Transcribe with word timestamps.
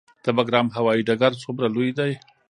د 0.23 0.27
بګرام 0.37 0.67
هوايي 0.75 1.01
ډګر 1.07 1.31
څومره 1.43 1.67
لوی 1.75 1.89
دی؟ 1.97 2.11